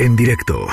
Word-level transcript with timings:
en 0.00 0.16
directo. 0.16 0.66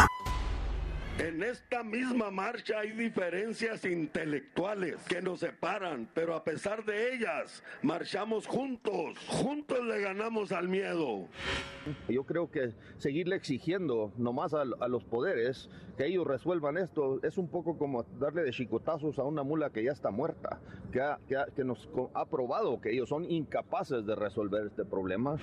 Esta 1.50 1.82
misma 1.84 2.30
marcha 2.30 2.80
hay 2.80 2.92
diferencias 2.92 3.86
intelectuales 3.86 4.98
que 5.08 5.22
nos 5.22 5.40
separan, 5.40 6.10
pero 6.14 6.36
a 6.36 6.44
pesar 6.44 6.84
de 6.84 7.14
ellas, 7.16 7.64
marchamos 7.82 8.46
juntos. 8.48 9.18
Juntos 9.30 9.80
le 9.86 10.02
ganamos 10.02 10.52
al 10.52 10.68
miedo. 10.68 11.28
Yo 12.10 12.26
creo 12.26 12.52
que 12.52 12.74
seguirle 12.98 13.38
exigiendo 13.38 14.12
nomás 14.18 14.54
a, 14.54 14.64
a 14.82 14.88
los 14.90 15.06
poderes 15.06 15.70
que 15.98 16.06
ellos 16.08 16.28
resuelvan 16.28 16.78
esto 16.78 17.20
es 17.24 17.38
un 17.38 17.48
poco 17.48 17.78
como 17.78 18.04
darle 18.20 18.44
de 18.44 18.52
chicotazos 18.52 19.18
a 19.18 19.24
una 19.24 19.42
mula 19.44 19.70
que 19.72 19.84
ya 19.84 19.92
está 19.94 20.12
muerta, 20.12 20.60
que, 20.92 21.00
ha- 21.02 21.18
que 21.28 21.38
ha- 21.38 21.48
que 21.56 21.64
nos 21.64 21.90
ha 22.14 22.26
probado 22.26 22.80
que 22.82 22.92
ellos 22.92 23.10
son 23.10 23.24
incapaces 23.32 24.06
de 24.06 24.16
resolver 24.16 24.68
este 24.68 24.84
problema 24.86 25.38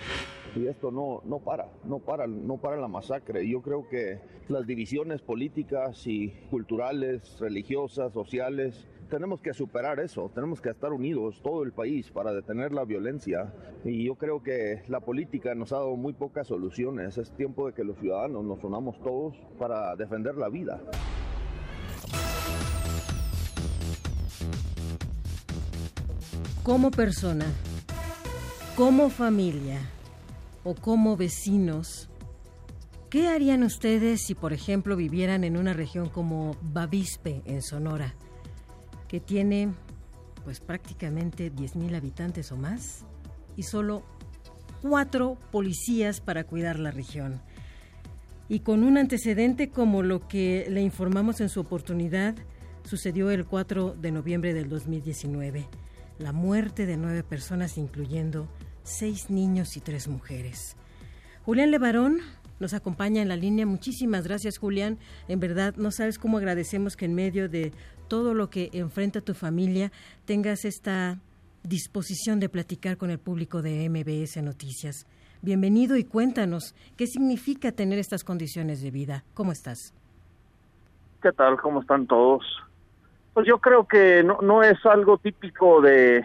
y 0.55 0.67
esto 0.67 0.91
no, 0.93 1.23
no 1.25 1.39
para, 1.39 1.67
no 1.85 1.99
para, 1.99 2.27
no 2.27 2.59
para 2.59 2.77
la 2.77 2.89
masacre. 2.89 3.49
Yo 3.49 3.63
creo 3.63 3.89
que 3.89 4.21
las 4.49 4.67
divisiones 4.67 5.23
políticas 5.23 5.94
y 6.07 6.31
culturales, 6.51 7.39
religiosas, 7.41 8.13
sociales, 8.13 8.87
tenemos 9.09 9.41
que 9.41 9.53
superar 9.55 10.01
eso, 10.01 10.31
tenemos 10.35 10.61
que 10.61 10.71
estar 10.71 10.93
unidos 10.93 11.41
todo 11.43 11.63
el 11.63 11.73
país 11.73 12.11
para 12.11 12.33
detener 12.33 12.73
la 12.73 12.85
violencia. 12.85 13.53
Y 13.85 14.05
yo 14.05 14.17
creo 14.17 14.43
que 14.43 14.83
la 14.89 15.01
política 15.01 15.55
nos 15.55 15.73
ha 15.73 15.77
dado 15.77 15.97
muy 15.97 16.13
pocas 16.13 16.49
soluciones, 16.49 17.19
es 17.19 17.31
tiempo 17.33 17.67
de 17.67 17.75
que 17.75 17.85
los 17.85 17.99
ciudadanos 17.99 18.45
nos 18.45 18.65
unamos 18.65 18.99
todos 19.03 19.37
para 19.59 19.95
defender 19.97 20.37
la 20.37 20.49
vida. 20.49 20.81
Como 26.63 26.91
persona, 26.91 27.47
como 28.75 29.11
familia 29.11 29.81
o 30.65 30.75
como 30.75 31.17
vecinos, 31.17 32.09
¿qué 33.15 33.29
harían 33.29 33.63
ustedes 33.63 34.23
si, 34.23 34.35
por 34.35 34.53
ejemplo, 34.53 34.97
vivieran 34.97 35.45
en 35.45 35.57
una 35.57 35.73
región 35.73 36.09
como 36.09 36.57
Bavispe, 36.63 37.43
en 37.45 37.63
Sonora, 37.63 38.13
que 39.07 39.21
tiene 39.21 39.73
pues 40.43 40.59
prácticamente 40.59 41.53
10.000 41.53 41.95
habitantes 41.95 42.51
o 42.51 42.57
más 42.57 43.05
y 43.57 43.63
solo 43.63 44.03
cuatro 44.83 45.39
policías 45.53 46.21
para 46.21 46.43
cuidar 46.43 46.81
la 46.81 46.91
región? 46.91 47.41
Y 48.49 48.61
con 48.61 48.83
un 48.83 48.99
antecedente 48.99 49.71
como 49.71 50.03
lo 50.03 50.27
que 50.27 50.67
le 50.69 50.83
informamos 50.83 51.41
en 51.41 51.51
su 51.51 51.61
oportunidad, 51.61 52.35
sucedió 52.83 53.31
el 53.31 53.47
4 53.47 53.95
de 53.95 54.11
noviembre 54.11 54.55
del 54.55 54.69
2019 54.69 55.69
la 56.19 56.33
muerte 56.33 56.85
de 56.85 56.97
nueve 56.97 57.23
personas, 57.23 57.79
incluyendo 57.79 58.49
seis 58.83 59.31
niños 59.31 59.77
y 59.77 59.81
tres 59.81 60.09
mujeres. 60.09 60.77
Julián 61.45 61.71
Levarón 61.71 62.19
nos 62.61 62.75
acompaña 62.75 63.23
en 63.23 63.29
la 63.29 63.37
línea. 63.37 63.67
Muchísimas 63.67 64.27
gracias, 64.27 64.59
Julián. 64.59 64.99
En 65.29 65.41
verdad, 65.41 65.75
no 65.77 65.91
sabes 65.91 66.19
cómo 66.19 66.39
agradecemos 66.39 66.97
que 66.97 67.05
en 67.05 67.15
medio 67.15 67.49
de 67.49 67.73
todo 68.09 68.35
lo 68.35 68.51
que 68.51 68.71
enfrenta 68.73 69.21
tu 69.21 69.35
familia 69.35 69.91
tengas 70.25 70.65
esta 70.65 71.19
disposición 71.63 72.41
de 72.41 72.49
platicar 72.49 72.97
con 72.97 73.11
el 73.11 73.19
público 73.19 73.63
de 73.63 73.89
MBS 73.89 74.43
Noticias. 74.43 75.07
Bienvenido 75.43 75.97
y 75.97 76.05
cuéntanos 76.05 76.75
qué 76.97 77.07
significa 77.07 77.73
tener 77.73 77.99
estas 77.99 78.25
condiciones 78.25 78.83
de 78.83 78.91
vida. 78.91 79.25
¿Cómo 79.35 79.53
estás? 79.53 79.93
¿Qué 81.23 81.33
tal? 81.33 81.61
¿Cómo 81.61 81.81
están 81.81 82.07
todos? 82.07 82.45
Pues 83.33 83.47
yo 83.47 83.59
creo 83.59 83.87
que 83.87 84.23
no, 84.23 84.39
no 84.43 84.63
es 84.63 84.79
algo 84.87 85.19
típico 85.19 85.81
de, 85.81 86.25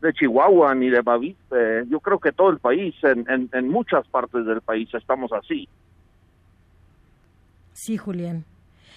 de 0.00 0.12
Chihuahua 0.12 0.74
ni 0.74 0.88
de 0.88 1.00
Bavispe. 1.00 1.84
Yo 1.88 2.00
creo 2.00 2.18
que 2.18 2.32
todo 2.32 2.50
el 2.50 2.58
país, 2.58 2.94
en, 3.02 3.24
en, 3.30 3.48
en 3.52 3.68
muchas 3.68 4.06
partes 4.08 4.44
del 4.46 4.60
país, 4.60 4.88
estamos 4.94 5.32
así. 5.32 5.68
Sí, 7.72 7.96
Julián. 7.96 8.44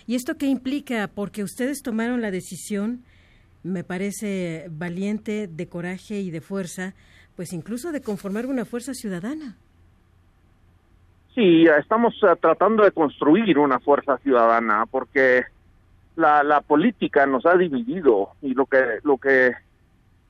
¿Y 0.07 0.15
esto 0.15 0.35
qué 0.37 0.47
implica? 0.47 1.09
Porque 1.13 1.43
ustedes 1.43 1.81
tomaron 1.81 2.21
la 2.21 2.31
decisión, 2.31 3.03
me 3.63 3.83
parece 3.83 4.67
valiente, 4.69 5.47
de 5.47 5.69
coraje 5.69 6.19
y 6.19 6.31
de 6.31 6.41
fuerza, 6.41 6.93
pues 7.35 7.53
incluso 7.53 7.91
de 7.91 8.01
conformar 8.01 8.45
una 8.45 8.65
fuerza 8.65 8.93
ciudadana. 8.93 9.55
Sí, 11.33 11.65
estamos 11.65 12.13
eh, 12.21 12.35
tratando 12.39 12.83
de 12.83 12.91
construir 12.91 13.57
una 13.57 13.79
fuerza 13.79 14.17
ciudadana 14.17 14.85
porque 14.85 15.43
la, 16.15 16.43
la 16.43 16.61
política 16.61 17.25
nos 17.25 17.45
ha 17.45 17.57
dividido 17.57 18.29
y 18.41 18.53
lo 18.53 18.65
que 18.67 18.99
lo 19.03 19.17
que 19.17 19.51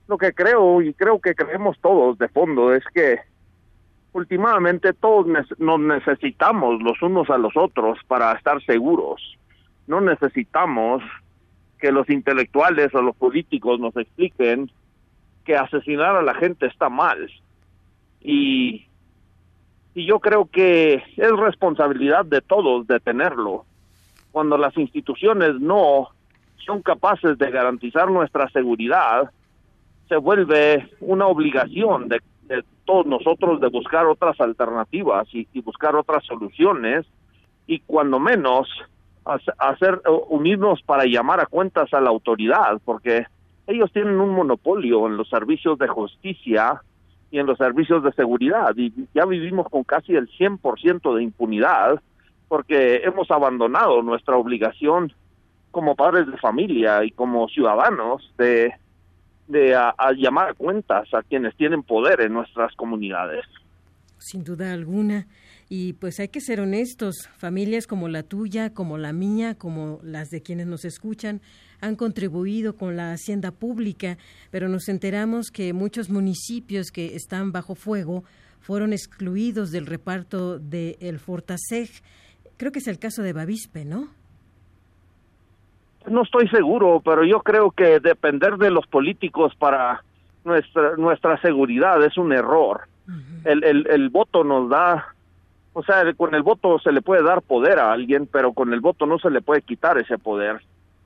lo 0.08 0.18
que 0.18 0.34
creo 0.34 0.81
y 0.81 0.94
creo 0.94 1.19
que 1.19 1.36
creemos 1.36 1.78
todos 1.80 2.18
de 2.18 2.28
fondo 2.28 2.74
es 2.74 2.84
que 2.94 3.19
últimamente 4.12 4.94
todos 4.94 5.25
nos 5.58 5.80
necesitamos 5.80 6.81
los 6.81 7.02
unos 7.02 7.30
a 7.30 7.38
los 7.38 7.56
otros 7.56 8.00
para 8.08 8.34
estar 8.34 8.62
seguros. 8.63 9.38
No 9.88 10.02
necesitamos 10.02 11.02
que 11.80 11.92
los 11.92 12.09
intelectuales 12.09 12.94
o 12.94 13.02
los 13.02 13.16
políticos 13.16 13.80
nos 13.80 13.96
expliquen 13.97 14.69
que 15.46 15.56
asesinar 15.56 16.16
a 16.16 16.22
la 16.22 16.36
gente 16.36 16.68
está 16.68 16.90
mal. 16.90 17.30
Y 18.22 18.88
y 19.96 20.06
yo 20.06 20.19
creo 20.19 20.46
que 20.46 20.96
es 20.96 21.31
responsabilidad 21.38 22.25
de 22.25 22.42
todos 22.42 22.88
detenerlo. 22.88 23.66
Cuando 24.31 24.58
las 24.58 24.75
instituciones 24.78 25.59
no 25.59 26.09
son 26.66 26.81
capaces 26.81 27.38
de 27.38 27.52
garantizar 27.52 28.09
nuestra 28.09 28.50
seguridad, 28.50 29.30
se 30.09 30.18
vuelve 30.18 30.90
una 31.00 31.28
obligación 31.28 32.09
de, 32.09 32.19
todos 32.86 33.06
nosotros 33.06 33.62
de 33.62 33.69
buscar 33.69 34.06
otras 34.08 34.40
alternativas 34.41 35.28
y, 35.34 35.47
y 35.53 35.62
buscar 35.62 35.96
otras 35.96 36.25
soluciones 36.25 37.06
y 37.66 37.80
cuando 37.80 38.19
menos 38.19 38.68
hace- 39.24 39.53
hacer 39.58 40.02
unirnos 40.28 40.81
para 40.81 41.06
llamar 41.06 41.40
a 41.40 41.46
cuentas 41.46 41.94
a 41.94 42.02
la 42.02 42.09
autoridad 42.09 42.81
porque 42.84 43.25
ellos 43.68 43.90
tienen 43.94 44.19
un 44.19 44.31
monopolio 44.31 45.08
en 45.08 45.16
los 45.16 45.30
servicios 45.30 45.80
de 45.80 45.88
justicia 45.88 46.81
y 47.31 47.40
en 47.40 47.46
los 47.46 47.58
servicios 47.58 48.03
de 48.03 48.12
seguridad 48.12 48.75
y 48.75 48.92
ya 49.16 49.25
vivimos 49.25 49.68
con 49.69 49.84
casi 49.86 50.13
el 50.13 50.28
100% 50.30 51.16
de 51.16 51.24
impunidad 51.24 52.02
porque 52.50 52.97
hemos 52.97 53.31
abandonado 53.31 54.02
nuestra 54.02 54.36
obligación 54.36 55.13
como 55.72 55.96
padres 55.96 56.28
de 56.28 56.38
familia 56.38 57.03
y 57.06 57.12
como 57.12 57.47
ciudadanos 57.47 58.30
de, 58.38 58.74
de 59.48 59.76
a, 59.76 59.94
llamar 60.16 60.52
a 60.52 60.54
cuentas 60.54 61.08
a 61.14 61.22
quienes 61.22 61.56
tienen 61.56 61.84
poder 61.84 62.22
en 62.22 62.34
nuestras 62.34 62.74
comunidades. 62.76 63.46
Sin 64.18 64.44
duda 64.44 64.74
alguna. 64.74 65.28
Y 65.70 65.94
pues 65.94 66.20
hay 66.20 66.28
que 66.28 66.40
ser 66.40 66.59
honestos, 66.59 67.30
familias 67.38 67.88
como 67.88 68.08
la 68.08 68.24
tuya, 68.24 68.74
como 68.74 68.98
la 68.98 69.12
mía, 69.12 69.56
como 69.56 70.00
las 70.04 70.30
de 70.30 70.42
quienes 70.42 70.68
nos 70.68 70.86
escuchan, 70.86 71.42
han 71.81 71.96
contribuido 71.96 72.76
con 72.76 72.96
la 72.96 73.12
hacienda 73.12 73.52
pública, 73.52 74.18
pero 74.52 74.70
nos 74.70 74.88
enteramos 74.88 75.50
que 75.52 75.74
muchos 75.74 76.10
municipios 76.10 76.92
que 76.92 77.16
están 77.16 77.52
bajo 77.52 77.75
fuego 77.75 78.24
fueron 78.60 78.94
excluidos 78.94 79.72
del 79.72 79.86
reparto 79.86 80.60
del 80.60 80.96
el 81.02 81.20
Fortaseg. 81.20 81.90
Creo 82.58 82.72
que 82.72 82.80
es 82.80 82.88
el 82.88 83.00
caso 83.00 83.22
de 83.22 83.34
Bavispe, 83.34 83.84
¿no? 83.84 84.10
No 86.08 86.24
estoy 86.24 86.47
seguro, 86.50 87.02
pero 87.03 87.24
yo 87.24 87.41
creo 87.41 87.72
que 87.72 88.00
depender 88.00 88.58
de 88.58 88.72
los 88.72 88.86
políticos 88.88 89.53
para 89.56 90.03
nuestra 90.44 90.97
nuestra 90.97 91.40
seguridad 91.41 92.03
es 92.03 92.18
un 92.18 92.34
error. 92.34 92.81
el, 93.46 93.64
el, 93.64 93.88
el 93.90 94.09
voto 94.09 94.44
nos 94.44 94.69
da, 94.69 95.13
o 95.74 95.84
sea, 95.84 96.13
con 96.13 96.36
el 96.36 96.42
voto 96.42 96.80
se 96.80 96.92
le 96.92 97.02
puede 97.02 97.24
dar 97.24 97.42
poder 97.42 97.80
a 97.80 97.92
alguien, 97.92 98.28
pero 98.28 98.53
con 98.53 98.74
el 98.74 98.81
voto 98.81 99.06
no 99.06 99.19
se 99.19 99.30
le 99.30 99.42
puede 99.42 99.62
quitar 99.62 99.97
ese 99.97 100.18
poder. 100.18 100.62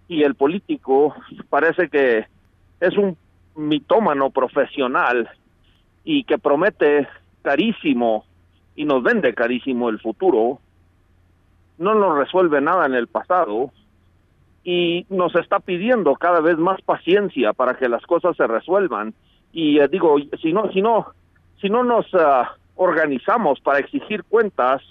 Y 0.08 0.24
el 0.24 0.36
político 0.36 1.16
parece 1.50 1.90
que 1.90 2.26
es 2.80 2.98
un 2.98 3.18
mitómano 3.56 4.30
profesional 4.30 5.30
y 6.04 6.24
que 6.24 6.38
promete 6.38 7.08
carísimo 7.42 8.26
y 8.76 8.86
nos 8.86 9.04
vende 9.04 9.34
carísimo 9.34 9.90
el 9.90 10.00
futuro, 10.00 10.60
no 11.78 11.96
nos 11.96 12.18
resuelve 12.18 12.62
nada 12.62 12.86
en 12.86 12.94
el 12.94 13.08
pasado 13.08 13.72
y 14.70 15.06
nos 15.10 15.34
está 15.36 15.62
pidiendo 15.62 16.14
cada 16.16 16.42
vez 16.42 16.58
más 16.58 16.82
paciencia 16.82 17.54
para 17.54 17.76
que 17.76 17.88
las 17.88 18.06
cosas 18.06 18.36
se 18.36 18.46
resuelvan. 18.46 19.14
Y 19.54 19.80
eh, 19.80 19.88
digo 19.88 20.18
si 20.42 20.52
no 20.52 20.70
si 20.74 20.82
no 20.82 21.08
si 21.62 21.70
no 21.70 21.86
nos 21.86 22.06
ah, 22.14 22.54
organizamos 22.76 23.62
para 23.62 23.80
exigir 23.80 24.26
cuentas 24.26 24.82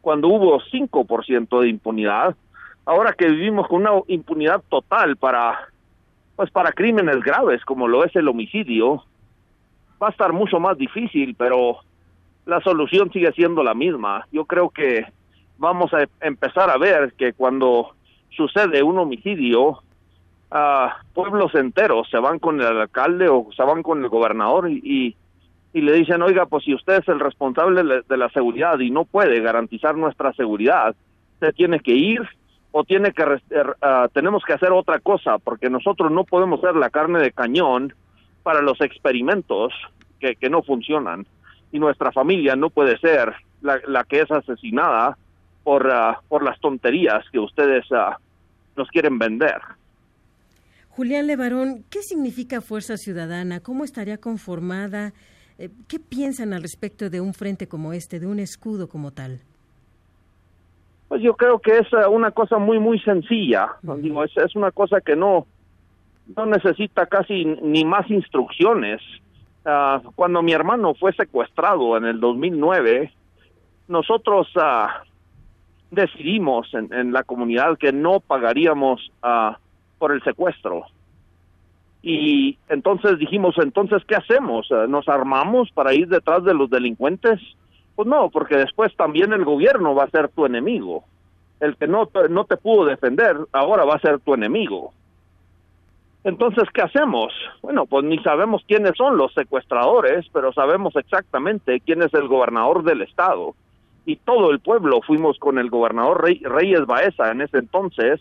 cuando 0.00 0.28
hubo 0.28 0.58
5% 0.62 1.60
de 1.60 1.68
impunidad 1.68 2.34
ahora 2.86 3.12
que 3.12 3.28
vivimos 3.28 3.68
con 3.68 3.82
una 3.82 4.00
impunidad 4.06 4.62
total 4.70 5.18
para 5.18 5.68
pues 6.34 6.50
para 6.50 6.72
crímenes 6.72 7.22
graves 7.22 7.62
como 7.66 7.88
lo 7.88 8.06
es 8.06 8.16
el 8.16 8.26
homicidio 8.26 9.04
va 10.02 10.06
a 10.06 10.12
estar 10.12 10.32
mucho 10.32 10.58
más 10.58 10.78
difícil 10.78 11.34
pero 11.36 11.80
la 12.46 12.62
solución 12.62 13.12
sigue 13.12 13.30
siendo 13.32 13.62
la 13.62 13.74
misma. 13.74 14.26
Yo 14.32 14.46
creo 14.46 14.70
que 14.70 15.04
vamos 15.58 15.92
a 15.92 16.04
empezar 16.26 16.70
a 16.70 16.78
ver 16.78 17.12
que 17.18 17.34
cuando 17.34 17.92
sucede 18.30 18.82
un 18.82 18.98
homicidio, 18.98 19.82
ah, 20.50 20.96
pueblos 21.14 21.54
enteros 21.54 22.08
se 22.10 22.18
van 22.18 22.38
con 22.38 22.60
el 22.60 22.66
alcalde 22.66 23.28
o 23.28 23.48
se 23.56 23.62
van 23.62 23.82
con 23.82 24.02
el 24.02 24.08
gobernador 24.08 24.70
y, 24.70 25.16
y, 25.72 25.80
le 25.80 25.92
dicen, 25.92 26.22
oiga, 26.22 26.46
pues 26.46 26.64
si 26.64 26.74
usted 26.74 27.00
es 27.00 27.08
el 27.08 27.20
responsable 27.20 28.02
de 28.08 28.16
la- 28.16 28.28
seguridad 28.30 28.78
y 28.80 28.90
no 28.90 29.04
puede 29.04 29.40
garantizar 29.40 29.96
nuestra 29.96 30.32
seguridad, 30.32 30.94
se 31.38 31.52
tiene 31.52 31.80
que 31.80 31.92
ir 31.92 32.20
o 32.72 32.84
tiene 32.84 33.12
que 33.12 33.24
uh, 33.24 34.08
tenemos 34.12 34.44
que 34.44 34.52
hacer 34.52 34.70
otra 34.70 35.00
cosa 35.00 35.38
porque 35.38 35.68
nosotros 35.68 36.12
no 36.12 36.24
podemos 36.24 36.60
ser 36.60 36.76
la 36.76 36.90
carne 36.90 37.18
de 37.18 37.32
cañón 37.32 37.92
para 38.44 38.62
los 38.62 38.80
experimentos 38.80 39.72
que, 40.20 40.36
que 40.36 40.48
no 40.48 40.62
funcionan 40.62 41.26
y 41.72 41.78
nuestra 41.80 42.12
familia 42.12 42.54
no 42.54 42.70
puede 42.70 42.96
ser 42.98 43.34
la, 43.60 43.80
la 43.88 44.04
que 44.04 44.20
es 44.20 44.30
asesinada 44.30 45.16
por, 45.62 45.86
uh, 45.86 46.16
por 46.28 46.42
las 46.42 46.58
tonterías 46.60 47.24
que 47.30 47.38
ustedes 47.38 47.84
uh, 47.90 48.14
nos 48.76 48.88
quieren 48.88 49.18
vender. 49.18 49.60
Julián 50.90 51.26
Levarón, 51.26 51.84
¿qué 51.90 52.02
significa 52.02 52.60
Fuerza 52.60 52.96
Ciudadana? 52.96 53.60
¿Cómo 53.60 53.84
estaría 53.84 54.18
conformada? 54.18 55.12
Eh, 55.58 55.70
¿Qué 55.88 55.98
piensan 55.98 56.52
al 56.52 56.62
respecto 56.62 57.08
de 57.10 57.20
un 57.20 57.32
frente 57.32 57.68
como 57.68 57.92
este, 57.92 58.18
de 58.18 58.26
un 58.26 58.38
escudo 58.38 58.88
como 58.88 59.10
tal? 59.10 59.40
Pues 61.08 61.22
yo 61.22 61.34
creo 61.36 61.58
que 61.58 61.78
es 61.78 61.92
uh, 61.92 62.10
una 62.10 62.30
cosa 62.30 62.58
muy, 62.58 62.78
muy 62.78 62.98
sencilla. 63.00 63.76
Digo, 63.82 64.24
es, 64.24 64.36
es, 64.36 64.54
una 64.56 64.70
cosa 64.70 65.00
que 65.00 65.16
no, 65.16 65.46
no 66.36 66.46
necesita 66.46 67.06
casi 67.06 67.44
ni 67.44 67.84
más 67.84 68.10
instrucciones. 68.10 69.00
Uh, 69.64 70.10
cuando 70.14 70.42
mi 70.42 70.52
hermano 70.52 70.94
fue 70.94 71.12
secuestrado 71.12 71.96
en 71.96 72.04
el 72.04 72.20
2009, 72.20 73.12
nosotros 73.88 74.48
uh, 74.56 75.09
decidimos 75.90 76.72
en, 76.74 76.92
en, 76.92 77.12
la 77.12 77.24
comunidad 77.24 77.78
que 77.78 77.92
no 77.92 78.20
pagaríamos 78.20 79.10
por 79.98 80.12
el 80.12 80.22
secuestro. 80.22 80.84
Y 82.02 82.56
entonces 82.68 83.18
dijimos, 83.18 83.56
entonces, 83.58 84.02
¿qué 84.06 84.16
hacemos? 84.16 84.68
¿Nos 84.88 85.08
armamos 85.08 85.70
para 85.72 85.92
ir 85.92 86.08
detrás 86.08 86.44
de 86.44 86.54
los 86.54 86.70
delincuentes? 86.70 87.40
Pues 87.94 88.08
no, 88.08 88.30
porque 88.30 88.56
después 88.56 88.96
también 88.96 89.32
el 89.32 89.44
gobierno 89.44 89.94
va 89.94 90.04
a 90.04 90.10
ser 90.10 90.28
tu 90.28 90.46
enemigo. 90.46 91.04
El 91.60 91.76
que 91.76 91.86
no, 91.86 92.08
no 92.30 92.44
te 92.44 92.56
pudo 92.56 92.86
defender, 92.86 93.36
ahora 93.52 93.84
va 93.84 93.96
a 93.96 94.00
ser 94.00 94.18
tu 94.20 94.32
enemigo. 94.32 94.94
Entonces, 96.24 96.64
¿qué 96.72 96.82
hacemos? 96.82 97.32
Bueno, 97.62 97.86
pues 97.86 98.04
ni 98.04 98.18
sabemos 98.18 98.62
quiénes 98.66 98.92
son 98.96 99.16
los 99.16 99.32
secuestradores, 99.34 100.26
pero 100.32 100.52
sabemos 100.52 100.94
exactamente 100.96 101.80
quién 101.80 102.02
es 102.02 102.12
el 102.14 102.28
gobernador 102.28 102.82
del 102.84 103.02
estado. 103.02 103.54
Y 104.06 104.16
todo 104.16 104.50
el 104.50 104.60
pueblo 104.60 105.00
fuimos 105.02 105.38
con 105.38 105.58
el 105.58 105.70
gobernador 105.70 106.24
Reyes 106.24 106.86
Baeza 106.86 107.30
en 107.30 107.42
ese 107.42 107.58
entonces 107.58 108.20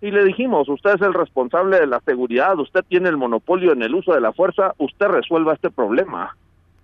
y 0.00 0.10
le 0.10 0.24
dijimos, 0.24 0.68
usted 0.68 0.94
es 0.94 1.02
el 1.02 1.12
responsable 1.12 1.80
de 1.80 1.86
la 1.86 2.00
seguridad, 2.00 2.58
usted 2.58 2.84
tiene 2.88 3.08
el 3.08 3.16
monopolio 3.16 3.72
en 3.72 3.82
el 3.82 3.94
uso 3.94 4.12
de 4.12 4.20
la 4.20 4.32
fuerza, 4.32 4.74
usted 4.78 5.06
resuelva 5.06 5.54
este 5.54 5.70
problema. 5.70 6.36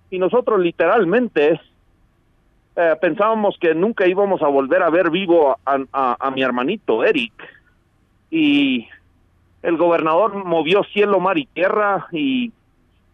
Y 0.09 0.19
nosotros 0.19 0.59
literalmente 0.59 1.59
eh, 2.75 2.95
pensábamos 2.99 3.57
que 3.57 3.73
nunca 3.73 4.05
íbamos 4.05 4.41
a 4.41 4.47
volver 4.47 4.83
a 4.83 4.89
ver 4.89 5.09
vivo 5.09 5.57
a, 5.65 6.31
mi 6.31 6.43
hermanito 6.43 7.05
Eric. 7.05 7.33
Y 8.29 8.85
el 9.63 9.77
gobernador 9.77 10.43
movió 10.43 10.83
cielo, 10.83 11.21
mar 11.21 11.37
y 11.37 11.45
tierra 11.45 12.07
y 12.11 12.51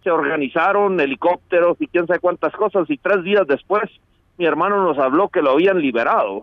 se 0.03 0.09
organizaron 0.09 0.99
helicópteros 0.99 1.79
y 1.79 1.85
quién 1.85 2.07
sabe 2.07 2.19
cuántas 2.19 2.53
cosas 2.53 2.89
y 2.89 2.97
tres 2.97 3.23
días 3.23 3.45
después 3.45 3.83
mi 4.41 4.47
hermano 4.47 4.83
nos 4.83 4.97
habló 4.97 5.29
que 5.29 5.43
lo 5.43 5.51
habían 5.51 5.79
liberado. 5.79 6.41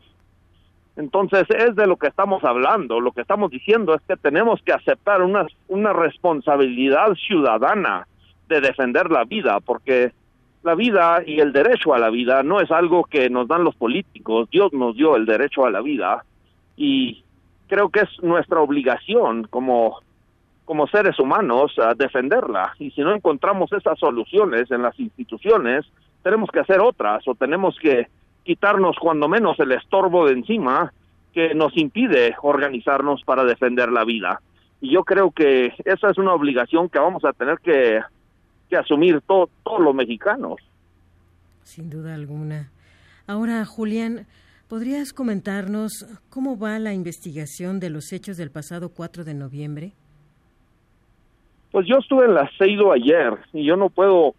Entonces 0.94 1.46
es 1.50 1.74
de 1.74 1.88
lo 1.88 1.96
que 1.96 2.06
estamos 2.06 2.44
hablando. 2.44 3.00
Lo 3.00 3.10
que 3.10 3.22
estamos 3.22 3.50
diciendo 3.50 3.92
es 3.92 4.00
que 4.02 4.16
tenemos 4.16 4.62
que 4.62 4.72
aceptar 4.72 5.20
una, 5.20 5.48
una 5.66 5.92
responsabilidad 5.92 7.12
ciudadana 7.14 8.06
de 8.48 8.60
defender 8.60 9.10
la 9.10 9.24
vida, 9.24 9.58
porque 9.58 10.12
la 10.62 10.76
vida 10.76 11.24
y 11.26 11.40
el 11.40 11.52
derecho 11.52 11.92
a 11.92 11.98
la 11.98 12.08
vida 12.08 12.44
no 12.44 12.60
es 12.60 12.70
algo 12.70 13.02
que 13.02 13.28
nos 13.30 13.48
dan 13.48 13.64
los 13.64 13.74
políticos. 13.74 14.48
Dios 14.48 14.72
nos 14.72 14.94
dio 14.94 15.16
el 15.16 15.26
derecho 15.26 15.66
a 15.66 15.70
la 15.72 15.80
vida 15.80 16.24
y 16.76 17.24
creo 17.66 17.88
que 17.88 18.02
es 18.02 18.22
nuestra 18.22 18.60
obligación 18.60 19.48
como 19.50 19.98
como 20.64 20.86
seres 20.86 21.18
humanos 21.18 21.76
a 21.78 21.94
defenderla 21.94 22.74
y 22.78 22.90
si 22.90 23.00
no 23.00 23.12
encontramos 23.12 23.72
esas 23.72 23.98
soluciones 23.98 24.70
en 24.70 24.82
las 24.82 25.00
instituciones 25.00 25.86
tenemos 26.22 26.50
que 26.50 26.60
hacer 26.60 26.80
otras 26.80 27.26
o 27.26 27.34
tenemos 27.34 27.76
que 27.80 28.08
quitarnos 28.44 28.96
cuando 29.00 29.28
menos 29.28 29.58
el 29.60 29.72
estorbo 29.72 30.26
de 30.26 30.32
encima 30.32 30.92
que 31.32 31.54
nos 31.54 31.76
impide 31.76 32.34
organizarnos 32.42 33.22
para 33.24 33.44
defender 33.44 33.90
la 33.90 34.04
vida. 34.04 34.40
Y 34.80 34.92
yo 34.92 35.04
creo 35.04 35.30
que 35.30 35.72
esa 35.84 36.10
es 36.10 36.18
una 36.18 36.32
obligación 36.32 36.88
que 36.88 36.98
vamos 36.98 37.24
a 37.24 37.32
tener 37.32 37.58
que, 37.58 38.00
que 38.68 38.76
asumir 38.76 39.20
todos 39.22 39.50
los 39.78 39.94
mexicanos. 39.94 40.56
Sin 41.62 41.90
duda 41.90 42.14
alguna. 42.14 42.70
Ahora, 43.26 43.64
Julián, 43.66 44.26
¿podrías 44.68 45.12
comentarnos 45.12 46.06
cómo 46.30 46.58
va 46.58 46.78
la 46.78 46.94
investigación 46.94 47.80
de 47.80 47.90
los 47.90 48.12
hechos 48.12 48.36
del 48.36 48.50
pasado 48.50 48.88
4 48.88 49.24
de 49.24 49.34
noviembre? 49.34 49.92
Pues 51.70 51.86
yo 51.86 51.96
estuve 51.98 52.24
en 52.24 52.34
la 52.34 52.48
CEIDO 52.56 52.92
ayer 52.92 53.38
y 53.52 53.66
yo 53.66 53.76
no 53.76 53.90
puedo 53.90 54.34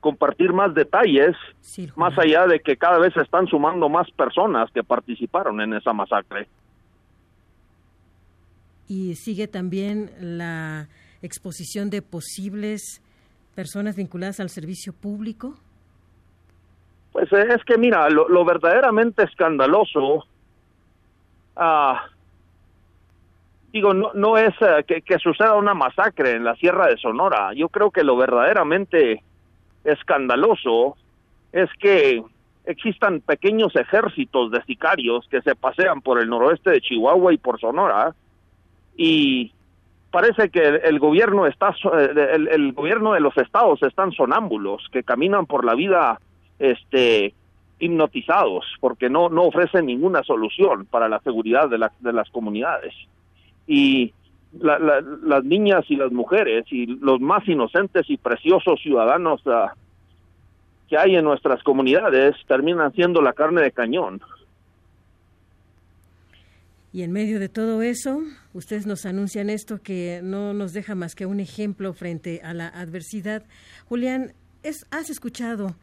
compartir 0.00 0.52
más 0.52 0.74
detalles, 0.74 1.36
sí, 1.60 1.90
más 1.96 2.16
allá 2.18 2.46
de 2.46 2.60
que 2.60 2.76
cada 2.76 2.98
vez 2.98 3.12
se 3.14 3.22
están 3.22 3.46
sumando 3.46 3.88
más 3.88 4.10
personas 4.12 4.70
que 4.72 4.82
participaron 4.82 5.60
en 5.60 5.74
esa 5.74 5.92
masacre. 5.92 6.48
Y 8.88 9.14
sigue 9.16 9.48
también 9.48 10.10
la 10.20 10.88
exposición 11.20 11.90
de 11.90 12.00
posibles 12.00 13.02
personas 13.54 13.96
vinculadas 13.96 14.40
al 14.40 14.50
servicio 14.50 14.92
público. 14.92 15.54
Pues 17.12 17.32
es 17.32 17.64
que 17.64 17.76
mira, 17.76 18.08
lo, 18.08 18.28
lo 18.28 18.44
verdaderamente 18.44 19.24
escandaloso, 19.24 20.24
ah, 21.56 22.06
digo, 23.72 23.92
no, 23.92 24.12
no 24.14 24.38
es 24.38 24.54
uh, 24.60 24.84
que, 24.86 25.02
que 25.02 25.18
suceda 25.18 25.54
una 25.56 25.74
masacre 25.74 26.32
en 26.32 26.44
la 26.44 26.54
Sierra 26.56 26.86
de 26.86 26.96
Sonora. 26.96 27.52
Yo 27.54 27.68
creo 27.68 27.90
que 27.90 28.04
lo 28.04 28.16
verdaderamente 28.16 29.22
escandaloso 29.84 30.96
es 31.52 31.70
que 31.78 32.22
existan 32.64 33.20
pequeños 33.20 33.74
ejércitos 33.76 34.50
de 34.50 34.62
sicarios 34.64 35.26
que 35.30 35.40
se 35.40 35.54
pasean 35.54 36.02
por 36.02 36.20
el 36.20 36.28
noroeste 36.28 36.70
de 36.70 36.80
Chihuahua 36.80 37.32
y 37.32 37.38
por 37.38 37.58
Sonora 37.58 38.14
y 38.96 39.52
parece 40.10 40.50
que 40.50 40.60
el, 40.60 40.98
gobierno 40.98 41.46
está 41.46 41.74
el, 41.94 42.48
el, 42.48 42.72
gobierno 42.72 43.12
de 43.12 43.20
los 43.20 43.36
estados 43.38 43.82
están 43.82 44.12
sonámbulos 44.12 44.86
que 44.92 45.02
caminan 45.02 45.46
por 45.46 45.64
la 45.64 45.74
vida 45.74 46.20
este 46.58 47.34
hipnotizados 47.78 48.66
porque 48.80 49.08
no 49.08 49.30
no 49.30 49.44
ofrecen 49.44 49.86
ninguna 49.86 50.22
solución 50.24 50.84
para 50.86 51.08
la 51.08 51.20
seguridad 51.20 51.70
de, 51.70 51.78
la, 51.78 51.92
de 52.00 52.12
las 52.12 52.28
comunidades. 52.30 52.94
Y 53.66 54.12
la, 54.52 54.78
la, 54.78 55.00
las 55.00 55.44
niñas 55.44 55.84
y 55.88 55.96
las 55.96 56.12
mujeres 56.12 56.64
y 56.70 56.86
los 56.86 57.20
más 57.20 57.46
inocentes 57.48 58.08
y 58.08 58.16
preciosos 58.16 58.80
ciudadanos 58.82 59.44
uh, 59.46 59.68
que 60.88 60.96
hay 60.96 61.16
en 61.16 61.24
nuestras 61.24 61.62
comunidades 61.62 62.34
terminan 62.46 62.92
siendo 62.92 63.20
la 63.20 63.32
carne 63.34 63.62
de 63.62 63.72
cañón. 63.72 64.20
Y 66.90 67.02
en 67.02 67.12
medio 67.12 67.38
de 67.38 67.50
todo 67.50 67.82
eso, 67.82 68.22
ustedes 68.54 68.86
nos 68.86 69.04
anuncian 69.04 69.50
esto 69.50 69.82
que 69.82 70.20
no 70.22 70.54
nos 70.54 70.72
deja 70.72 70.94
más 70.94 71.14
que 71.14 71.26
un 71.26 71.38
ejemplo 71.38 71.92
frente 71.92 72.40
a 72.42 72.54
la 72.54 72.68
adversidad. 72.68 73.44
Julián, 73.88 74.32
es, 74.62 74.86
has 74.90 75.10
escuchado 75.10 75.76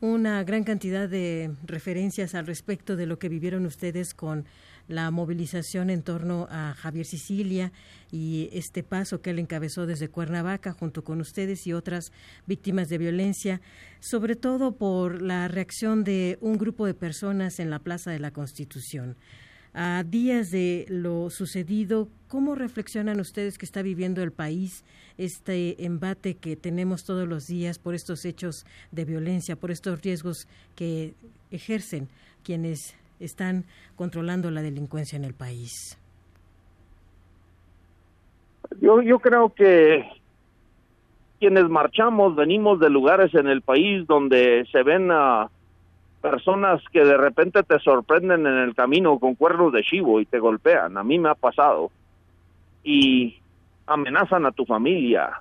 una 0.00 0.44
gran 0.44 0.64
cantidad 0.64 1.08
de 1.08 1.54
referencias 1.64 2.34
al 2.34 2.46
respecto 2.46 2.96
de 2.96 3.06
lo 3.06 3.18
que 3.18 3.28
vivieron 3.28 3.64
ustedes 3.64 4.12
con 4.12 4.44
la 4.88 5.10
movilización 5.10 5.90
en 5.90 6.02
torno 6.02 6.46
a 6.50 6.74
Javier 6.74 7.06
Sicilia 7.06 7.72
y 8.12 8.48
este 8.52 8.82
paso 8.82 9.20
que 9.20 9.30
él 9.30 9.38
encabezó 9.38 9.86
desde 9.86 10.08
Cuernavaca 10.08 10.72
junto 10.72 11.02
con 11.02 11.20
ustedes 11.20 11.66
y 11.66 11.72
otras 11.72 12.12
víctimas 12.46 12.88
de 12.88 12.98
violencia, 12.98 13.60
sobre 14.00 14.36
todo 14.36 14.76
por 14.76 15.22
la 15.22 15.48
reacción 15.48 16.04
de 16.04 16.38
un 16.40 16.58
grupo 16.58 16.86
de 16.86 16.94
personas 16.94 17.58
en 17.58 17.70
la 17.70 17.80
Plaza 17.80 18.10
de 18.10 18.20
la 18.20 18.30
Constitución. 18.30 19.16
A 19.78 20.04
días 20.04 20.50
de 20.50 20.86
lo 20.88 21.28
sucedido, 21.28 22.08
¿cómo 22.28 22.54
reflexionan 22.54 23.20
ustedes 23.20 23.58
que 23.58 23.66
está 23.66 23.82
viviendo 23.82 24.22
el 24.22 24.32
país 24.32 24.86
este 25.18 25.84
embate 25.84 26.38
que 26.38 26.56
tenemos 26.56 27.04
todos 27.04 27.28
los 27.28 27.46
días 27.46 27.78
por 27.78 27.94
estos 27.94 28.24
hechos 28.24 28.64
de 28.90 29.04
violencia, 29.04 29.54
por 29.54 29.70
estos 29.70 30.00
riesgos 30.00 30.48
que 30.76 31.12
ejercen 31.50 32.08
quienes 32.42 32.96
están 33.20 33.66
controlando 33.96 34.50
la 34.50 34.62
delincuencia 34.62 35.18
en 35.18 35.24
el 35.24 35.34
país? 35.34 36.00
Yo, 38.80 39.02
yo 39.02 39.18
creo 39.18 39.52
que 39.52 40.08
quienes 41.38 41.68
marchamos 41.68 42.34
venimos 42.34 42.80
de 42.80 42.88
lugares 42.88 43.34
en 43.34 43.46
el 43.46 43.60
país 43.60 44.06
donde 44.06 44.64
se 44.72 44.82
ven 44.82 45.10
a 45.10 45.50
personas 46.20 46.82
que 46.92 47.04
de 47.04 47.16
repente 47.16 47.62
te 47.62 47.78
sorprenden 47.80 48.46
en 48.46 48.58
el 48.58 48.74
camino 48.74 49.18
con 49.18 49.34
cuernos 49.34 49.72
de 49.72 49.82
chivo 49.82 50.20
y 50.20 50.26
te 50.26 50.38
golpean. 50.38 50.96
A 50.96 51.04
mí 51.04 51.18
me 51.18 51.28
ha 51.28 51.34
pasado. 51.34 51.90
Y 52.82 53.36
amenazan 53.86 54.46
a 54.46 54.52
tu 54.52 54.64
familia. 54.64 55.40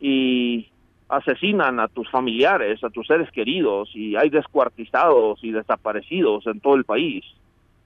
Y 0.00 0.68
asesinan 1.08 1.80
a 1.80 1.88
tus 1.88 2.10
familiares, 2.10 2.82
a 2.82 2.90
tus 2.90 3.06
seres 3.06 3.30
queridos 3.30 3.90
y 3.94 4.16
hay 4.16 4.30
descuartizados 4.30 5.38
y 5.44 5.52
desaparecidos 5.52 6.46
en 6.46 6.60
todo 6.60 6.74
el 6.74 6.84
país. 6.84 7.24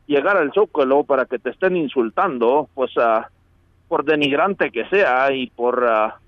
llegar 0.06 0.38
al 0.38 0.52
Zócalo 0.54 1.04
para 1.04 1.26
que 1.26 1.38
te 1.38 1.50
estén 1.50 1.76
insultando, 1.76 2.68
pues 2.74 2.92
ah, 2.96 3.28
por 3.88 4.04
denigrante 4.04 4.70
que 4.70 4.86
sea 4.88 5.30
y 5.32 5.48
por 5.48 5.84
ah, 5.86 6.18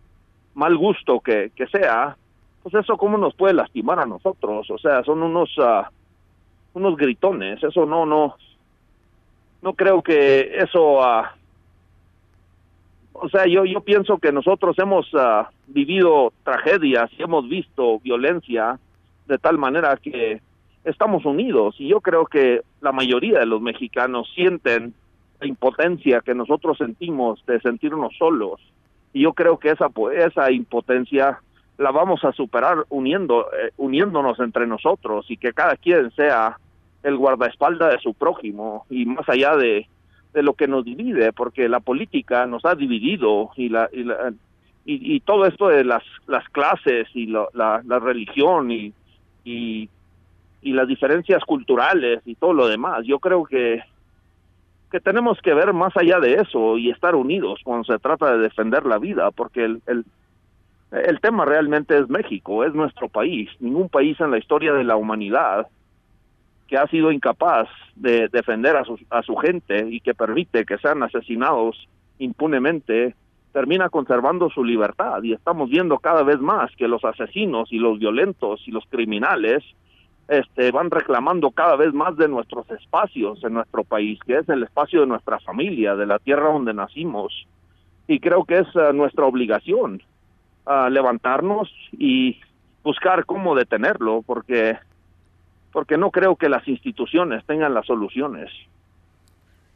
mal 0.55 0.77
gusto 0.77 1.21
que 1.21 1.51
sea, 1.73 2.17
pues 2.63 2.75
eso 2.75 2.97
cómo 2.97 3.17
nos 3.17 3.35
puede 3.35 3.55
lastimar 3.55 3.99
a 3.99 4.07
nosotros, 4.07 4.71
o 4.71 4.79
sea, 4.79 5.03
son 5.05 5.23
unos 5.23 5.57
uh, 5.59 5.85
unos 6.75 6.97
gritones, 6.97 7.63
eso 7.63 7.87
no 7.87 8.05
no 8.07 8.37
no 9.63 9.73
creo 9.75 10.03
que 10.03 10.59
eso 10.59 10.99
uh, 10.99 11.25
o 13.13 13.29
sea, 13.29 13.47
yo 13.47 13.65
yo 13.65 13.81
pienso 13.81 14.19
que 14.19 14.33
nosotros 14.33 14.79
hemos 14.79 15.13
uh, 15.15 15.45
vivido 15.67 16.33
tragedias 16.45 17.11
y 17.19 17.23
hemos 17.23 17.49
visto 17.49 17.99
violencia 18.01 18.79
de 19.27 19.39
tal 19.39 19.59
manera 19.59 19.97
que 19.97 20.41
estamos 20.85 21.25
unidos 21.25 21.77
y 21.79 21.89
yo 21.89 22.01
creo 22.01 22.27
que 22.27 22.63
la 22.81 22.93
mayoría 22.93 23.41
de 23.41 23.47
los 23.47 23.61
mexicanos 23.61 24.31
sienten 24.35 24.95
la 25.41 25.47
impotencia 25.47 26.21
que 26.21 26.35
nosotros 26.35 26.79
sentimos 26.79 27.45
de 27.47 27.61
sentirnos 27.61 28.17
solos 28.19 28.61
y 29.13 29.23
yo 29.23 29.33
creo 29.33 29.59
que 29.59 29.71
esa 29.71 29.91
esa 30.15 30.51
impotencia 30.51 31.41
la 31.81 31.91
vamos 31.91 32.23
a 32.25 32.33
superar 32.33 32.85
uniendo 32.91 33.47
eh, 33.53 33.71
uniéndonos 33.79 34.39
entre 34.39 34.67
nosotros 34.67 35.25
y 35.31 35.39
que 35.39 35.55
cada 35.55 35.77
quien 35.77 36.11
sea 36.13 36.59
el 37.03 37.17
guardaespaldas 37.17 37.95
de 37.95 37.99
su 38.01 38.13
prójimo 38.13 38.85
y 38.91 39.07
más 39.07 39.27
allá 39.29 39.57
de, 39.57 39.89
de 40.35 40.43
lo 40.43 40.53
que 40.53 40.69
nos 40.69 40.85
divide 40.85 41.33
porque 41.33 41.71
la 41.71 41.81
política 41.81 42.45
nos 42.47 42.67
ha 42.67 42.75
dividido 42.75 43.51
y 43.57 43.71
la 43.71 43.89
y, 43.93 44.05
la, 44.05 44.33
y, 44.85 45.21
todo 45.21 45.47
esto 45.47 45.69
de 45.69 45.85
las 45.85 46.03
las 46.27 46.47
clases 46.51 47.09
y 47.15 47.27
la, 47.27 47.49
la 47.55 47.99
religión 47.99 48.71
y, 48.71 48.93
y 49.45 49.89
y 50.63 50.73
las 50.73 50.87
diferencias 50.87 51.43
culturales 51.45 52.21
y 52.27 52.35
todo 52.35 52.53
lo 52.53 52.69
demás. 52.69 53.07
Yo 53.07 53.19
creo 53.19 53.45
que 53.45 53.83
que 54.91 55.01
tenemos 55.01 55.41
que 55.41 55.55
ver 55.55 55.73
más 55.73 55.97
allá 55.97 56.19
de 56.19 56.35
eso 56.35 56.77
y 56.77 56.91
estar 56.91 57.15
unidos 57.15 57.61
cuando 57.63 57.85
se 57.85 57.99
trata 58.01 58.33
de 58.33 58.39
defender 58.39 58.85
la 58.85 58.99
vida, 58.99 59.31
porque 59.31 59.65
el, 59.65 59.83
el, 59.87 60.05
el 60.91 61.21
tema 61.21 61.45
realmente 61.45 61.97
es 61.97 62.09
México, 62.09 62.65
es 62.65 62.75
nuestro 62.75 63.09
país. 63.09 63.49
Ningún 63.61 63.89
país 63.89 64.21
en 64.21 64.31
la 64.31 64.39
historia 64.39 64.73
de 64.73 64.85
la 64.85 64.97
humanidad 64.97 65.69
que 66.67 66.77
ha 66.77 66.87
sido 66.87 67.11
incapaz 67.11 67.69
de 67.97 68.29
defender 68.29 68.77
a 68.77 68.85
su, 68.85 68.99
a 69.11 69.23
su 69.23 69.37
gente 69.37 69.89
y 69.89 70.01
que 70.01 70.15
permite 70.15 70.65
que 70.65 70.79
sean 70.79 71.03
asesinados 71.03 71.89
impunemente, 72.19 73.15
termina 73.53 73.89
conservando 73.89 74.51
su 74.51 74.65
libertad. 74.65 75.23
Y 75.23 75.33
estamos 75.33 75.69
viendo 75.69 75.99
cada 75.99 76.23
vez 76.23 76.39
más 76.41 76.71
que 76.77 76.89
los 76.89 77.05
asesinos 77.05 77.73
y 77.73 77.79
los 77.79 77.99
violentos 77.99 78.63
y 78.67 78.71
los 78.71 78.85
criminales 78.87 79.65
este, 80.29 80.71
van 80.71 80.93
reclamando 80.93 81.51
cada 81.51 81.75
vez 81.75 81.93
más 81.93 82.17
de 82.17 82.29
nuestros 82.29 82.71
espacios 82.71 83.43
en 83.43 83.55
nuestro 83.55 83.83
país, 83.83 84.19
que 84.25 84.39
es 84.39 84.49
el 84.49 84.63
espacio 84.63 85.01
de 85.01 85.09
nuestra 85.09 85.41
familia, 85.41 85.97
de 85.97 86.07
la 86.07 86.21
tierra 86.21 86.53
donde 86.53 86.73
nacimos. 86.73 87.47
Y 88.07 88.21
creo 88.21 88.45
que 88.45 88.59
es 88.59 88.77
uh, 88.77 88.93
nuestra 88.93 89.25
obligación 89.25 90.03
uh, 90.67 90.89
levantarnos 90.89 91.71
y 91.93 92.39
buscar 92.83 93.25
cómo 93.27 93.55
detenerlo, 93.55 94.23
porque, 94.23 94.79
porque 95.73 95.97
no 95.97 96.11
creo 96.11 96.37
que 96.37 96.49
las 96.49 96.67
instituciones 96.67 97.45
tengan 97.47 97.75
las 97.75 97.87
soluciones. 97.87 98.51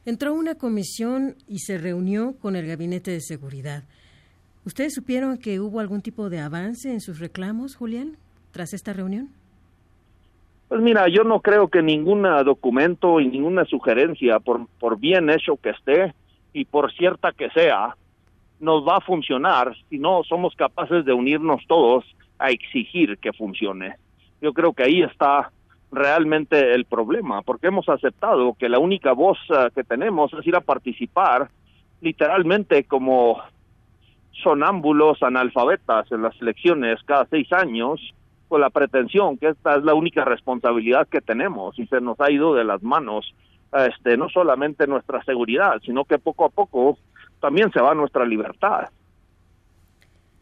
Entró 0.06 0.34
una 0.34 0.54
comisión 0.54 1.34
y 1.48 1.60
se 1.60 1.78
reunió 1.78 2.34
con 2.40 2.56
el 2.56 2.66
Gabinete 2.66 3.10
de 3.10 3.20
Seguridad. 3.20 3.84
¿Ustedes 4.66 4.94
supieron 4.94 5.38
que 5.38 5.60
hubo 5.60 5.80
algún 5.80 6.02
tipo 6.02 6.30
de 6.30 6.40
avance 6.40 6.90
en 6.90 7.00
sus 7.00 7.20
reclamos, 7.20 7.76
Julián, 7.76 8.16
tras 8.50 8.72
esta 8.72 8.92
reunión? 8.92 9.30
Pues 10.68 10.80
mira, 10.80 11.06
yo 11.08 11.24
no 11.24 11.40
creo 11.40 11.68
que 11.68 11.82
ningún 11.82 12.22
documento 12.44 13.20
y 13.20 13.28
ninguna 13.28 13.64
sugerencia, 13.64 14.40
por, 14.40 14.66
por 14.80 14.98
bien 14.98 15.28
hecho 15.30 15.56
que 15.56 15.70
esté 15.70 16.14
y 16.52 16.64
por 16.64 16.92
cierta 16.92 17.32
que 17.32 17.50
sea, 17.50 17.96
nos 18.60 18.86
va 18.86 18.96
a 18.96 19.00
funcionar 19.00 19.74
si 19.88 19.98
no 19.98 20.22
somos 20.24 20.54
capaces 20.54 21.04
de 21.04 21.12
unirnos 21.12 21.62
todos 21.66 22.04
a 22.38 22.50
exigir 22.50 23.18
que 23.18 23.32
funcione. 23.32 23.96
Yo 24.40 24.52
creo 24.52 24.72
que 24.72 24.84
ahí 24.84 25.02
está 25.02 25.50
realmente 25.90 26.74
el 26.74 26.84
problema, 26.84 27.42
porque 27.42 27.68
hemos 27.68 27.88
aceptado 27.88 28.54
que 28.54 28.68
la 28.68 28.78
única 28.78 29.12
voz 29.12 29.38
uh, 29.50 29.72
que 29.74 29.84
tenemos 29.84 30.32
es 30.34 30.46
ir 30.46 30.56
a 30.56 30.60
participar 30.60 31.50
literalmente 32.00 32.84
como 32.84 33.40
sonámbulos 34.42 35.22
analfabetas 35.22 36.10
en 36.10 36.22
las 36.22 36.40
elecciones 36.42 37.00
cada 37.04 37.24
seis 37.26 37.50
años 37.52 38.00
con 38.48 38.60
la 38.60 38.68
pretensión 38.68 39.38
que 39.38 39.48
esta 39.48 39.76
es 39.76 39.84
la 39.84 39.94
única 39.94 40.24
responsabilidad 40.24 41.06
que 41.08 41.20
tenemos 41.20 41.78
y 41.78 41.86
se 41.86 42.00
nos 42.00 42.20
ha 42.20 42.30
ido 42.30 42.54
de 42.54 42.64
las 42.64 42.82
manos 42.82 43.32
este 43.72 44.16
no 44.16 44.28
solamente 44.28 44.86
nuestra 44.86 45.22
seguridad, 45.24 45.80
sino 45.84 46.04
que 46.04 46.18
poco 46.18 46.44
a 46.44 46.50
poco 46.50 46.98
también 47.44 47.70
se 47.72 47.78
va 47.78 47.94
nuestra 47.94 48.24
libertad. 48.24 48.88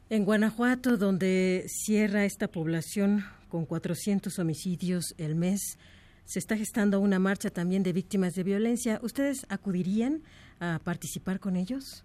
En 0.09 0.25
Guanajuato, 0.25 0.97
donde 0.97 1.65
cierra 1.67 2.25
esta 2.25 2.47
población 2.47 3.25
con 3.49 3.67
400 3.67 4.39
homicidios 4.39 5.13
el 5.19 5.35
mes, 5.35 5.81
se 6.23 6.39
está 6.39 6.57
gestando 6.57 7.01
una 7.01 7.19
marcha 7.19 7.51
también 7.51 7.83
de 7.83 7.93
víctimas 7.93 8.35
de 8.35 8.45
violencia. 8.45 9.01
¿Ustedes 9.03 9.45
acudirían 9.51 10.23
a 10.61 10.79
participar 10.85 11.41
con 11.41 11.57
ellos? 11.57 12.05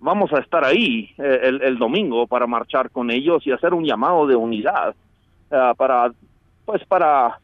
Vamos 0.00 0.32
a 0.32 0.38
estar 0.38 0.64
ahí 0.64 1.10
eh, 1.18 1.40
el, 1.42 1.60
el, 1.60 1.76
domingo 1.76 2.26
para 2.26 2.46
marchar 2.46 2.90
con 2.90 3.10
ellos 3.10 3.46
y 3.46 3.52
hacer 3.52 3.74
un 3.74 3.84
llamado 3.84 4.26
de 4.26 4.34
unidad 4.34 4.94
uh, 5.50 5.76
para 5.76 6.10
pues 6.64 6.82
para 6.86 7.38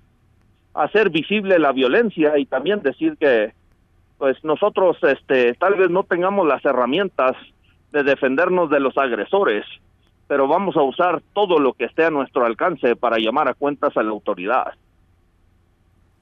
hacer 0.72 1.10
visible 1.10 1.58
la 1.58 1.72
violencia 1.72 2.38
y 2.38 2.46
también 2.46 2.80
decir 2.80 3.18
que 3.18 3.52
pues 4.22 4.36
nosotros 4.44 4.96
este 5.02 5.52
tal 5.54 5.74
vez 5.74 5.90
no 5.90 6.04
tengamos 6.04 6.46
las 6.46 6.64
herramientas 6.64 7.32
de 7.90 8.04
defendernos 8.04 8.70
de 8.70 8.78
los 8.78 8.96
agresores, 8.96 9.64
pero 10.28 10.46
vamos 10.46 10.76
a 10.76 10.82
usar 10.82 11.20
todo 11.34 11.58
lo 11.58 11.72
que 11.72 11.86
esté 11.86 12.04
a 12.04 12.10
nuestro 12.10 12.46
alcance 12.46 12.94
para 12.94 13.18
llamar 13.18 13.48
a 13.48 13.54
cuentas 13.54 13.96
a 13.96 14.02
la 14.04 14.10
autoridad. 14.10 14.74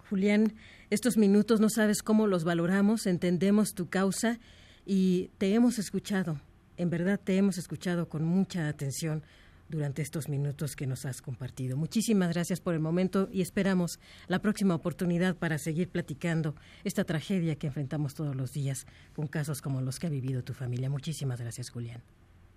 Julián, 0.08 0.54
estos 0.88 1.18
minutos 1.18 1.60
no 1.60 1.68
sabes 1.68 2.02
cómo 2.02 2.26
los 2.26 2.42
valoramos, 2.42 3.06
entendemos 3.06 3.74
tu 3.74 3.90
causa 3.90 4.38
y 4.86 5.28
te 5.36 5.52
hemos 5.52 5.78
escuchado. 5.78 6.36
En 6.78 6.88
verdad 6.88 7.20
te 7.22 7.36
hemos 7.36 7.58
escuchado 7.58 8.08
con 8.08 8.24
mucha 8.24 8.66
atención 8.66 9.22
durante 9.70 10.02
estos 10.02 10.28
minutos 10.28 10.76
que 10.76 10.86
nos 10.86 11.06
has 11.06 11.22
compartido. 11.22 11.76
Muchísimas 11.76 12.32
gracias 12.32 12.60
por 12.60 12.74
el 12.74 12.80
momento 12.80 13.28
y 13.32 13.40
esperamos 13.40 14.00
la 14.28 14.40
próxima 14.40 14.74
oportunidad 14.74 15.36
para 15.36 15.58
seguir 15.58 15.88
platicando 15.88 16.54
esta 16.84 17.04
tragedia 17.04 17.56
que 17.56 17.68
enfrentamos 17.68 18.14
todos 18.14 18.34
los 18.34 18.52
días 18.52 18.86
con 19.14 19.26
casos 19.26 19.62
como 19.62 19.80
los 19.80 19.98
que 19.98 20.08
ha 20.08 20.10
vivido 20.10 20.42
tu 20.42 20.52
familia. 20.52 20.90
Muchísimas 20.90 21.40
gracias, 21.40 21.70
Julián. 21.70 22.02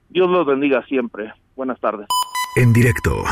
Dios 0.10 0.29
los 0.29 0.46
bendiga 0.46 0.86
siempre. 0.86 1.32
Buenas 1.55 1.79
tardes. 1.79 2.08
En 2.55 2.74
directo. 2.74 3.24